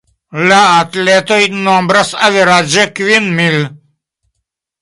[0.51, 3.63] La atletoj nombras averaĝe kvin mil.